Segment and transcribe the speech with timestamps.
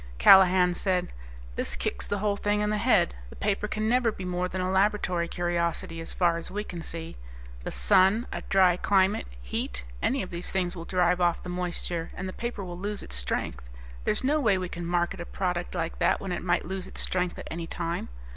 [0.17, 1.09] Callahan said,
[1.55, 3.13] "This kicks the whole thing in the head.
[3.29, 6.81] The paper can never be more than a laboratory curiosity, as far as we can
[6.81, 7.17] see.
[7.63, 12.09] The sun, a dry climate, heat, any of these things will drive off the moisture,
[12.15, 13.69] and the paper will lose its strength.
[14.03, 17.01] There's no way we can market a product like that when it might lose its
[17.01, 18.09] strength at any time.